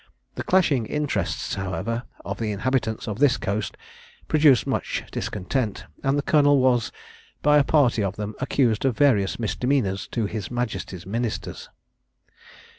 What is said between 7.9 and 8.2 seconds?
of